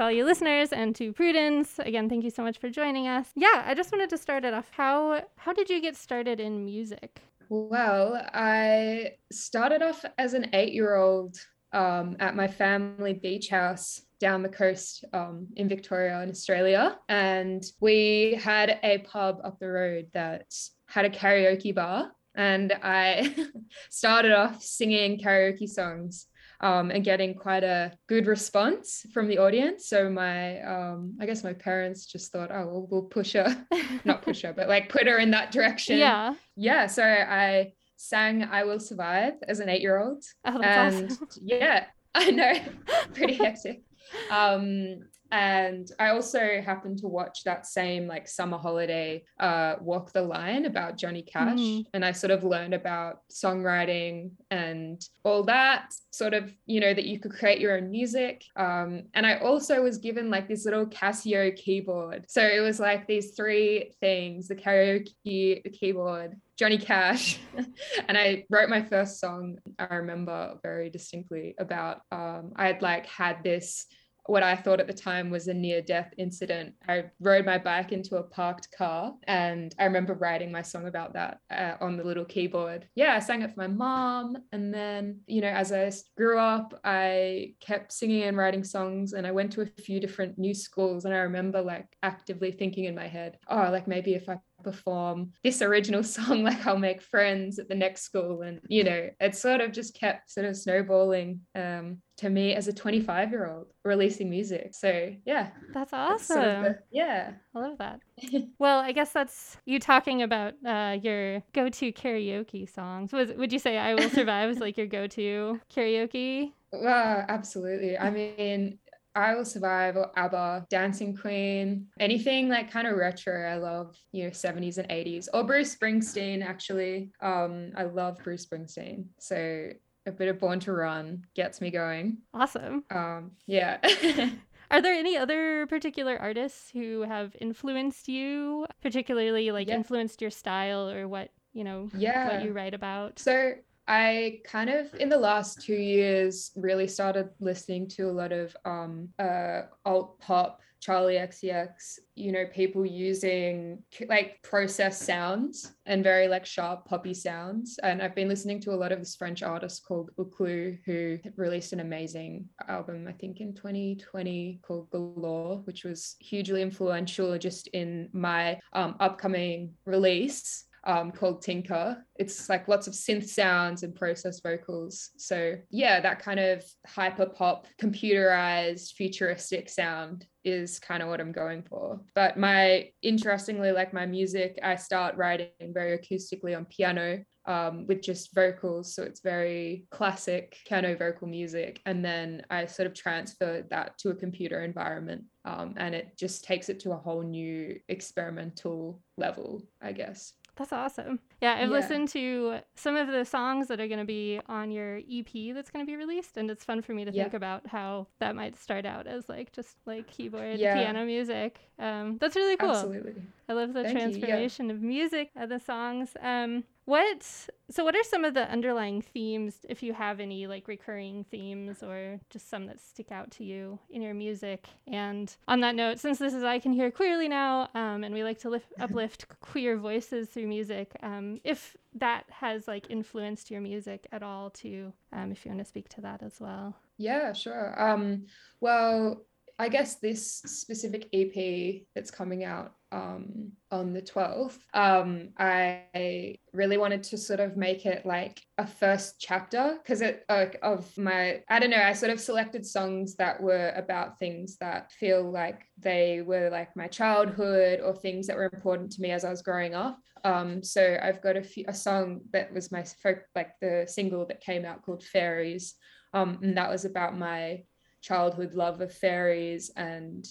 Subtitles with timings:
[0.00, 1.78] to all you listeners and to Prudence.
[1.78, 3.28] Again, thank you so much for joining us.
[3.34, 4.70] Yeah, I just wanted to start it off.
[4.70, 7.20] How how did you get started in music?
[7.50, 11.36] Well, I started off as an eight-year-old
[11.72, 16.98] um, at my family beach house down the coast um, in Victoria in Australia.
[17.08, 20.46] And we had a pub up the road that
[20.86, 22.10] had a karaoke bar.
[22.34, 23.34] And I
[23.90, 26.26] started off singing karaoke songs
[26.60, 29.88] um, and getting quite a good response from the audience.
[29.88, 33.66] So my, um, I guess my parents just thought, oh, we'll, we'll push her,
[34.04, 35.98] not push her, but like put her in that direction.
[35.98, 36.34] Yeah.
[36.56, 36.86] Yeah.
[36.86, 40.24] So I sang I Will Survive as an eight year old.
[40.44, 41.28] Oh, and awesome.
[41.42, 42.54] yeah, I know,
[43.14, 43.82] pretty hectic.
[44.30, 45.00] Um,
[45.32, 50.66] and I also happened to watch that same like summer holiday uh, Walk the Line
[50.66, 51.58] about Johnny Cash.
[51.58, 51.84] Mm.
[51.94, 57.04] And I sort of learned about songwriting and all that sort of, you know, that
[57.04, 58.44] you could create your own music.
[58.56, 62.24] Um, and I also was given like this little Casio keyboard.
[62.28, 67.38] So it was like these three things the karaoke, the keyboard, Johnny Cash.
[68.08, 73.06] and I wrote my first song, I remember very distinctly about um, I had like
[73.06, 73.86] had this
[74.26, 76.74] what I thought at the time was a near death incident.
[76.88, 81.12] I rode my bike into a parked car and I remember writing my song about
[81.14, 82.88] that uh, on the little keyboard.
[82.94, 84.36] Yeah, I sang it for my mom.
[84.52, 89.26] And then, you know, as I grew up, I kept singing and writing songs and
[89.26, 91.04] I went to a few different new schools.
[91.04, 95.32] And I remember like actively thinking in my head, oh, like maybe if I perform
[95.42, 98.42] this original song like i'll make friends at the next school.
[98.42, 102.68] And you know it sort of just kept sort of snowballing um, to me as
[102.68, 104.74] a 25 year old releasing music.
[104.74, 105.50] So yeah.
[105.72, 107.32] That's awesome sort of the, yeah.
[107.54, 108.00] I love that.
[108.58, 113.12] Well i guess that's you talking about uh, your go-to karaoke songs.
[113.12, 116.52] Was would you say i will survive is like your go-to karaoke?
[116.72, 117.98] Well absolutely.
[117.98, 118.78] I mean
[119.14, 123.48] I Will Survive or ABBA, Dancing Queen, anything like kind of retro.
[123.48, 125.28] I love, you know, 70s and 80s.
[125.32, 127.10] Or Bruce Springsteen, actually.
[127.20, 129.06] Um, I love Bruce Springsteen.
[129.18, 129.70] So
[130.06, 132.18] a bit of Born to Run gets me going.
[132.32, 132.84] Awesome.
[132.90, 133.78] Um, yeah.
[134.70, 139.74] Are there any other particular artists who have influenced you, particularly like yeah.
[139.74, 142.28] influenced your style or what, you know, yeah.
[142.36, 143.18] what you write about?
[143.18, 143.54] So
[143.90, 148.56] I kind of in the last two years really started listening to a lot of
[148.64, 156.28] um, uh, alt pop, Charli XCX, you know, people using like processed sounds and very
[156.28, 157.80] like sharp poppy sounds.
[157.82, 161.72] And I've been listening to a lot of this French artist called Oklou, who released
[161.72, 168.08] an amazing album, I think in 2020 called Galore, which was hugely influential just in
[168.12, 172.04] my um, upcoming release um, called Tinker.
[172.16, 175.10] It's like lots of synth sounds and processed vocals.
[175.16, 181.32] So, yeah, that kind of hyper pop, computerized, futuristic sound is kind of what I'm
[181.32, 182.00] going for.
[182.14, 188.02] But my, interestingly, like my music, I start writing very acoustically on piano um, with
[188.02, 188.94] just vocals.
[188.94, 191.80] So it's very classic piano vocal music.
[191.86, 195.24] And then I sort of transfer that to a computer environment.
[195.44, 200.34] Um, and it just takes it to a whole new experimental level, I guess.
[200.56, 201.20] That's awesome.
[201.40, 201.66] Yeah, I've yeah.
[201.68, 205.70] listened to some of the songs that are going to be on your EP that's
[205.70, 207.24] going to be released, and it's fun for me to yeah.
[207.24, 210.74] think about how that might start out as like just like keyboard, yeah.
[210.74, 211.60] piano music.
[211.78, 212.70] Um, that's really cool.
[212.70, 213.14] Absolutely.
[213.48, 216.10] I love the Thank transformation you, of music of the songs.
[216.20, 217.22] Um, what
[217.70, 221.84] so what are some of the underlying themes if you have any like recurring themes
[221.84, 224.66] or just some that stick out to you in your music?
[224.88, 228.24] And on that note, since this is I Can Hear Queerly now, um, and we
[228.24, 233.60] like to lift, uplift queer voices through music, um, if that has like influenced your
[233.60, 236.74] music at all too, um, if you want to speak to that as well.
[236.98, 237.80] Yeah, sure.
[237.80, 238.26] Um,
[238.60, 239.24] well,
[239.60, 246.76] I guess this specific EP that's coming out um, on the 12th, um, I really
[246.76, 251.42] wanted to sort of make it like a first chapter because it uh, of my
[251.48, 255.62] I don't know I sort of selected songs that were about things that feel like
[255.78, 259.42] they were like my childhood or things that were important to me as I was
[259.42, 260.00] growing up.
[260.24, 264.26] Um, so I've got a few, a song that was my folk, like the single
[264.26, 265.74] that came out called Fairies,
[266.12, 267.62] um, and that was about my
[268.02, 270.26] childhood love of fairies and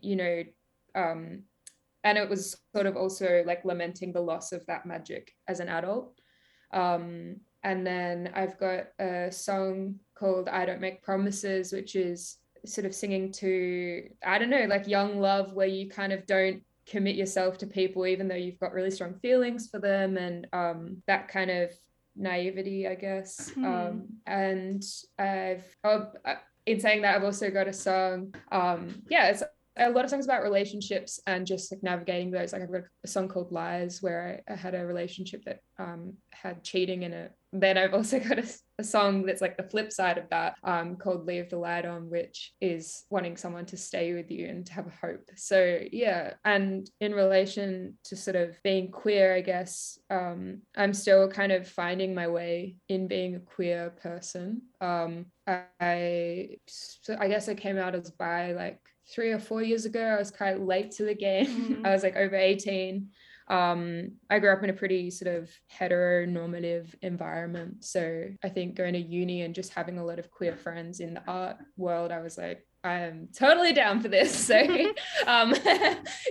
[0.00, 0.44] you know
[0.94, 1.42] um
[2.04, 5.68] and it was sort of also like lamenting the loss of that magic as an
[5.68, 6.20] adult
[6.72, 12.86] um and then i've got a song called i don't make promises which is sort
[12.86, 17.16] of singing to i don't know like young love where you kind of don't commit
[17.16, 21.28] yourself to people even though you've got really strong feelings for them and um that
[21.28, 21.70] kind of
[22.16, 23.64] naivety i guess mm.
[23.64, 24.84] um and
[25.18, 26.06] i've oh,
[26.66, 28.34] in saying that, I've also got a song.
[28.50, 29.42] Um, yeah, it's
[29.76, 32.52] a lot of songs about relationships and just like navigating those.
[32.52, 36.14] Like I've got a song called Lies where I, I had a relationship that um,
[36.30, 37.32] had cheating in it.
[37.52, 38.46] Then I've also got a,
[38.78, 42.08] a, song that's like the flip side of that um, called Leave the Light On,
[42.08, 45.28] which is wanting someone to stay with you and to have a hope.
[45.36, 51.28] So yeah, and in relation to sort of being queer, I guess um, I'm still
[51.28, 54.62] kind of finding my way in being a queer person.
[54.80, 55.62] Um, I,
[57.18, 58.80] I guess I came out as bi like
[59.12, 60.00] three or four years ago.
[60.00, 61.46] I was kind of late to the game.
[61.74, 61.86] Mm-hmm.
[61.86, 63.08] I was like over 18.
[63.48, 67.84] Um, I grew up in a pretty sort of heteronormative environment.
[67.84, 71.14] So I think going to uni and just having a lot of queer friends in
[71.14, 74.34] the art world, I was like, I am totally down for this.
[74.46, 74.56] So
[75.26, 75.54] um,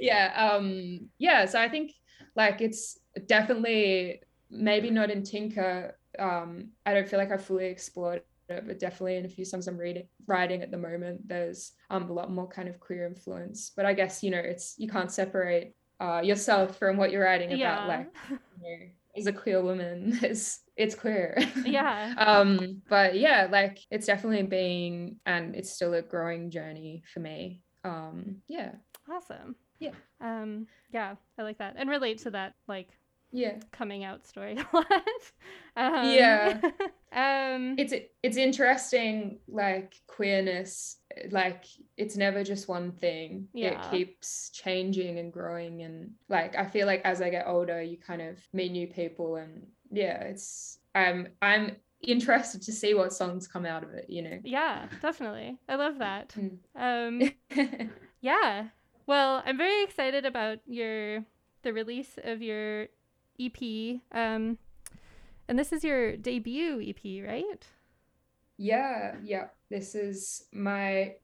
[0.00, 1.46] yeah, um, yeah.
[1.46, 1.92] So I think
[2.36, 5.96] like it's definitely maybe not in Tinker.
[6.18, 8.22] Um, I don't feel like I fully explored
[8.60, 12.12] but definitely in a few songs I'm reading writing at the moment, there's um, a
[12.12, 13.72] lot more kind of queer influence.
[13.74, 17.48] But I guess you know it's you can't separate uh, yourself from what you're writing
[17.52, 17.58] about.
[17.58, 17.86] Yeah.
[17.86, 21.38] Like you know, as a queer woman, it's it's queer.
[21.64, 22.14] Yeah.
[22.18, 27.62] um, but yeah, like it's definitely being and it's still a growing journey for me.
[27.84, 28.72] Um, yeah.
[29.10, 29.56] Awesome.
[29.78, 29.92] Yeah.
[30.20, 32.88] Um, yeah, I like that and relate to that like
[33.32, 33.56] yeah.
[33.72, 34.86] coming out story a lot
[35.76, 36.60] um, yeah.
[37.12, 37.92] um it's
[38.22, 40.98] it's interesting like queerness
[41.30, 41.64] like
[41.96, 43.48] it's never just one thing.
[43.52, 43.86] Yeah.
[43.86, 47.96] it keeps changing and growing and like i feel like as i get older you
[47.96, 53.46] kind of meet new people and yeah it's i'm i'm interested to see what songs
[53.46, 54.38] come out of it you know?
[54.44, 55.58] Yeah definitely.
[55.68, 56.34] I love that.
[56.36, 56.58] Mm.
[56.74, 57.90] um
[58.20, 58.68] yeah.
[59.06, 61.24] Well i'm very excited about your
[61.62, 62.88] the release of your
[63.46, 64.00] EP.
[64.12, 64.58] Um,
[65.48, 67.66] and this is your debut EP, right?
[68.56, 69.48] Yeah, yeah.
[69.70, 71.16] This is my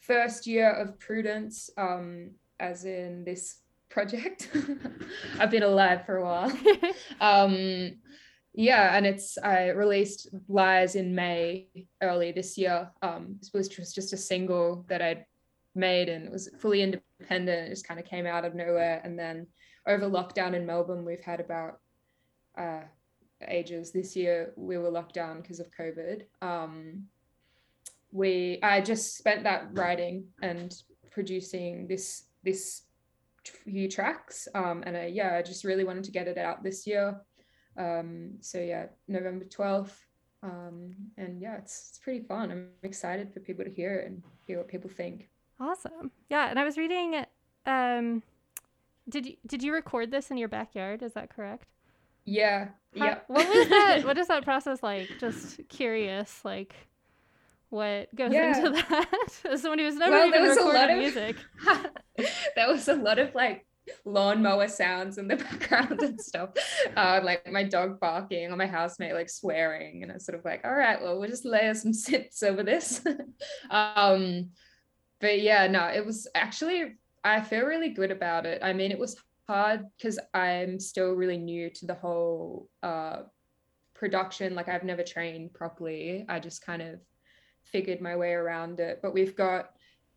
[0.00, 4.50] first year of Prudence, um, as in this project.
[5.38, 6.52] I've been alive for a while.
[7.20, 7.92] um,
[8.54, 11.68] yeah, and it's I released Lies in May
[12.02, 12.90] early this year.
[13.00, 15.24] Um, it was just, just a single that I'd
[15.74, 17.66] made and it was fully independent.
[17.66, 19.46] It just kind of came out of nowhere, and then
[19.86, 21.80] over lockdown in Melbourne, we've had about
[22.56, 22.82] uh,
[23.48, 23.90] ages.
[23.92, 26.22] This year we were locked down because of COVID.
[26.40, 27.04] Um,
[28.12, 30.74] we I just spent that writing and
[31.10, 32.82] producing this this
[33.44, 36.86] few tracks, um, and I, yeah, I just really wanted to get it out this
[36.86, 37.20] year.
[37.76, 39.98] Um, so yeah, November twelfth.
[40.44, 42.50] Um, and yeah, it's, it's pretty fun.
[42.50, 45.28] I'm excited for people to hear it and hear what people think.
[45.62, 46.10] Awesome.
[46.28, 47.24] Yeah, and I was reading
[47.64, 48.22] um
[49.08, 51.02] did you did you record this in your backyard?
[51.02, 51.66] Is that correct?
[52.24, 52.68] Yeah.
[52.98, 53.18] How, yeah.
[53.28, 54.04] what was that?
[54.04, 55.08] What is that process like?
[55.20, 56.74] Just curious, like
[57.70, 58.56] what goes yeah.
[58.56, 59.10] into that?
[59.48, 61.36] As someone who's never well, even recorded of, music.
[62.56, 63.64] there was a lot of like
[64.04, 66.50] lawnmower sounds in the background and stuff.
[66.96, 70.62] Uh, like my dog barking or my housemate like swearing, and it's sort of like,
[70.64, 73.00] all right, well, we'll just layer some synths over this.
[73.70, 74.50] um,
[75.22, 78.62] but yeah, no, it was actually I feel really good about it.
[78.62, 79.16] I mean, it was
[79.48, 83.22] hard because I'm still really new to the whole uh,
[83.94, 84.54] production.
[84.54, 86.24] Like, I've never trained properly.
[86.28, 87.00] I just kind of
[87.62, 89.00] figured my way around it.
[89.02, 89.70] But we've got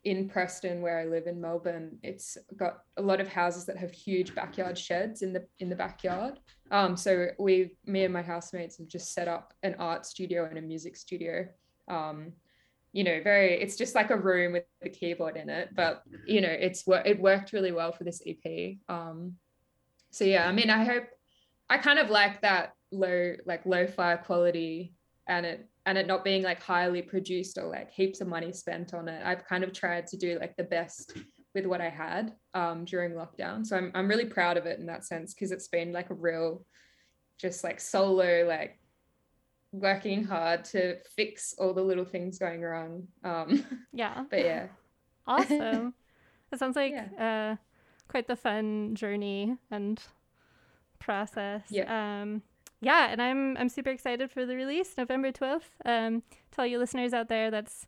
[0.03, 3.91] in Preston, where I live in Melbourne, it's got a lot of houses that have
[3.91, 6.39] huge backyard sheds in the in the backyard.
[6.69, 10.59] Um, so we, me and my housemates, have just set up an art studio and
[10.59, 11.47] a music studio.
[11.87, 12.33] Um,
[12.95, 16.39] you know very it's just like a room with a keyboard in it but you
[16.39, 19.33] know it's it worked really well for this ep um
[20.11, 21.03] so yeah i mean i hope
[21.69, 24.93] i kind of like that low like lo-fi quality
[25.27, 28.93] and it and it not being like highly produced or like heaps of money spent
[28.93, 29.21] on it.
[29.23, 31.17] I've kind of tried to do like the best
[31.53, 33.65] with what i had um during lockdown.
[33.65, 36.15] So i'm, I'm really proud of it in that sense because it's been like a
[36.15, 36.65] real
[37.37, 38.79] just like solo like
[39.79, 43.07] working hard to fix all the little things going wrong.
[43.23, 44.23] Um, yeah.
[44.29, 44.67] But yeah.
[45.27, 45.95] Awesome.
[46.51, 47.55] it sounds like yeah.
[47.55, 47.55] uh,
[48.07, 49.99] quite the fun journey and
[50.99, 51.63] process.
[51.69, 52.21] Yeah.
[52.21, 52.43] Um,
[52.79, 55.63] yeah, and I'm I'm super excited for the release November 12th.
[55.83, 57.87] Um, to all you listeners out there, that's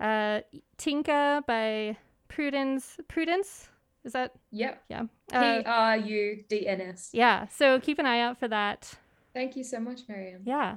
[0.00, 0.40] uh,
[0.78, 2.96] Tinker by Prudence.
[3.08, 3.68] Prudence
[4.04, 4.32] is that?
[4.52, 4.82] Yep.
[4.88, 5.02] Yeah.
[5.30, 7.10] P R U D N S.
[7.12, 7.48] Yeah.
[7.48, 8.94] So keep an eye out for that.
[9.32, 10.42] Thank you so much, Miriam.
[10.44, 10.76] Yeah.